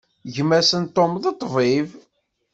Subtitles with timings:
[0.35, 1.89] Gma-s n Tom, d ṭṭbib.